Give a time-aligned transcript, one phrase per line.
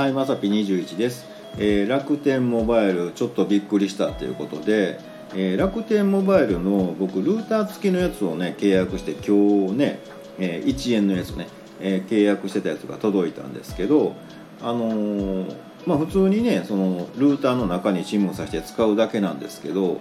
[0.00, 1.26] はい、まさぴ21です、
[1.58, 4.98] えー楽天モバイルちょっとびっくりしたということで、
[5.34, 9.98] えー楽天モバイルの僕ルーター付きのやつをね契約して今日ね、
[10.38, 11.48] えー1円のやつね、
[11.80, 14.14] え契約してたやつが届いたんですけど
[14.62, 15.44] あの
[15.84, 20.00] まあ普通にねそのルーターの中に SIM させて使うだけなんですけど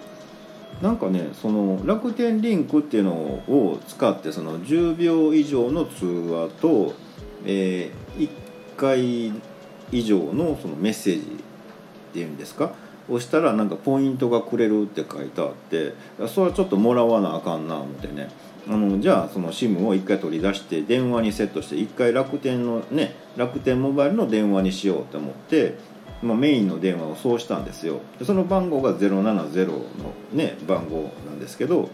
[0.81, 6.93] なんかねその楽天リンクっていうのを使ってその10秒以上の通話と、
[7.43, 8.29] え1
[8.77, 9.33] 回
[9.91, 12.73] 以上のそのメッセージっていうんですか？
[13.09, 15.93] をしたらなんかポイントがくれるって書いてあって
[16.27, 18.29] それはちょっともらわなあかんな思ってね。
[18.67, 25.75] あのじゃあその SIM を1回取り出して電話にセットして1回楽天のね楽天モバイルの電話にしようと思って、
[26.21, 28.01] まあ、メインの電話をそうしたんですよ。
[28.19, 29.81] でその番号が070の
[30.33, 31.89] ね番号なんですけど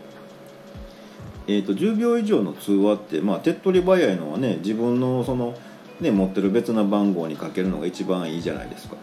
[1.48, 5.54] えー、と10秒以上の通話って、まあ、手っ取り早いのはね自分のその、
[6.02, 8.96] ね、持ってる別な番号にかけるのが一番いいじゃないですか。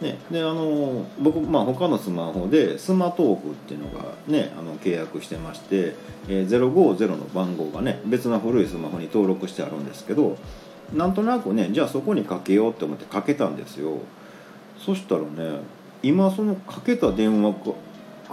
[0.00, 5.94] ね、であの僕、まあ、他のスマホでスマトークっていうのが、ね、あの契約してまして、
[6.28, 10.36] えー050の番号がね別な古いスマホに登録してあるんですけど
[10.92, 13.98] なんとなくねじゃあそこにかけようって思ってかけたんですよ。
[14.84, 15.60] そしたらね
[16.02, 17.54] 今そのかけた電話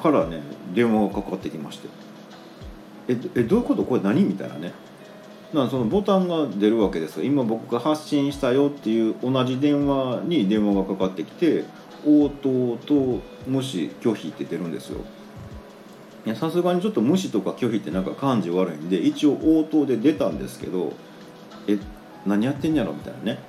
[0.02, 0.42] からね
[0.74, 1.88] 電話がかかってきまして。
[3.08, 3.84] ええどういうこと？
[3.84, 4.24] これ何？
[4.24, 4.74] みたいなね。
[5.54, 7.18] なそのボタンが出るわけです。
[7.18, 11.66] よ今僕が発信したよっていう同じ電話に電話がかかってきて
[12.06, 15.02] 応答と無視拒否って出るんですよ。
[16.36, 20.94] さすがにちょっと無視とか拒否ってなんか感じ悪いんで一応応答で出たんですけど
[21.68, 21.80] え
[22.28, 23.40] 何やってんやろみたいなね。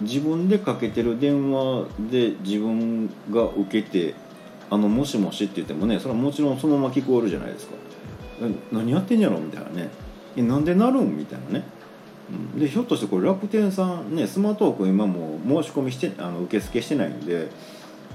[0.00, 4.14] 自分でかけてる電話で自分が受けて
[4.70, 7.74] 「あのもしもし」って言ってもねそれはもちろんそのまま聞こえるじゃないですか。
[8.72, 9.90] 何やってんやろみたいなね。
[10.36, 11.16] えなんでなるん？
[11.16, 11.64] みたいなね。
[12.56, 17.48] でひょっとしてこれ楽天さんねスマートーク今も申し込みしてあの受付してないんで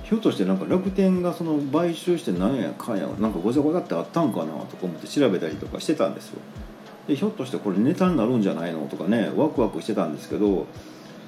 [0.04, 6.40] ひょっとしてなんか楽天がその買収してなんやかんやなんかごちゃごちゃってあったんかなとか思って調べたりとかしてたんですよ。
[7.10, 10.66] でひょっとしてこれネタになるんじゃないのとかねワクワクしてたんですけど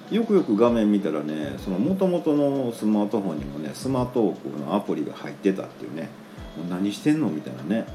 [0.09, 6.08] よくよく画面見たらねその元々のスマートフォンにもねスマートークのアプリが入ってたっていうね
[6.56, 7.28] もう何してんの？
[7.30, 7.86] みたいなね、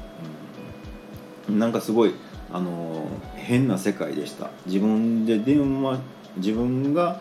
[1.49, 1.57] うん。
[1.59, 2.13] なんかすごい
[2.53, 4.51] あの変な世界でした。
[4.67, 5.99] 自分で電話
[6.37, 7.19] 自分が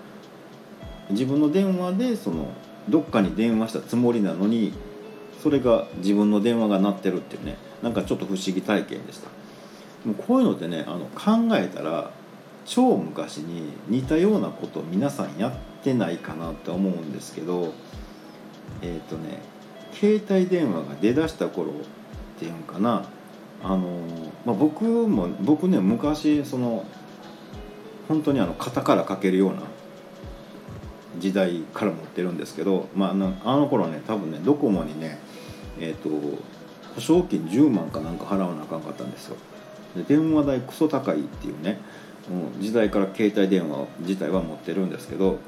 [1.11, 2.49] 自分の電話でその
[2.89, 4.73] どっかに電話したつもりなのに
[5.43, 7.57] それが自分の電話が鳴ってるっていうね。
[7.83, 9.29] なんかちょっと不思議体験でした。
[10.05, 12.11] もうこういうのってねあの考えたら
[12.65, 17.73] 超昔に似たようなことを皆さんやってないかなって思うんですけど
[18.83, 19.39] えっ、とね
[19.93, 21.75] 携帯電話が出だした頃っ
[22.39, 23.05] ていうんかな。
[23.63, 23.79] あの、
[24.45, 26.85] まあ、僕も僕ね昔その
[28.09, 29.63] 本当にあの肩からかけるような
[31.19, 35.19] 時代から持ってるんですけど、まあ、あのあの頃ね多分ねドコモにね
[35.79, 36.09] えっ、と
[36.95, 39.37] 保証金10万かなんか払わなあかんかったんですよ。
[39.97, 41.79] で電話代クソ高いっていうね
[42.31, 45.39] もう時代から携帯電話自体は持ってるんですけど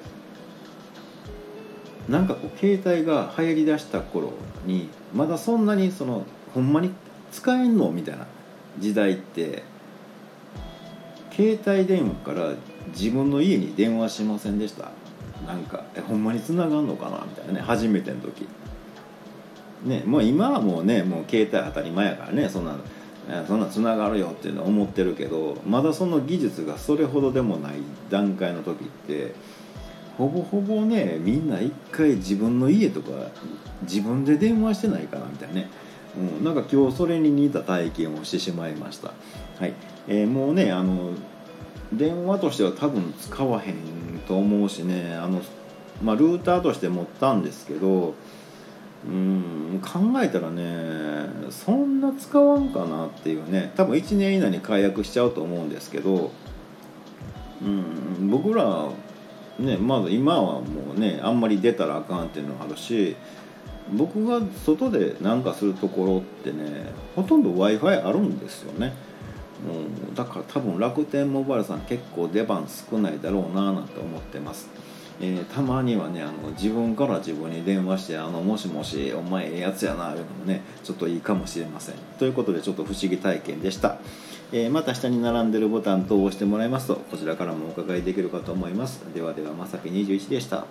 [2.08, 4.32] なんかこう携帯が流行りだした頃
[4.66, 6.90] にまだそんなにそのほんまに
[7.34, 7.90] 使えんの？
[7.90, 8.26] みたいな
[8.78, 9.64] 時代って
[11.32, 12.52] 携帯電話から
[12.88, 14.92] 自分の家に電話しませんでした？
[15.44, 17.24] なんかえほんまに繋がんのかな？
[17.28, 18.46] みたいなね初めての時。
[19.84, 22.76] ねもう今はもうねもう携帯当たり前やからねそんな
[23.46, 27.74] そんな繋がるよっていうのは思ってるけどまだその技術がそれほどでもない
[28.10, 29.34] 段階の時って
[30.16, 33.10] ほぼほぼねみんな一回自分の家とか
[33.82, 35.26] 自分で電話してないかな？
[35.26, 35.68] みたいなね、
[36.16, 39.12] うん、なんか今日それに似た体験をしてしまいました。
[39.58, 39.74] はい、
[40.08, 41.12] えーもうねあの
[41.92, 43.76] 電話としては多分使わへん
[44.26, 45.42] と思うしねあの、
[46.02, 48.14] まあ、ルーターとして持ったんですけど
[49.06, 56.30] うん考えたらねそんな使わんかなっていうね多分1年以内に解約しちゃうと思うんですけど
[57.62, 58.88] うん僕ら
[59.58, 63.16] ねまず今はもうねあんまり出たらあかんっていうのがあるし
[63.92, 68.94] 僕が外で何かするところってねほとんど w i f i あるんですよね、
[70.08, 74.68] うん、だから多分楽天モバイルさん結構出番少ないだろうななんて思ってます。
[75.20, 81.94] えーたまにはねあの自分から自分に電話して「あのもしもしお前ええやつやな」いうのもねちょっといいかもしれません。
[82.18, 83.98] ということでちょっと不思議体験でした、
[84.52, 89.04] えーまた下に並んでるボタン等を押してもらいますとこちらからもお伺いできるかと思います。
[89.14, 90.64] ではではまさき21でした。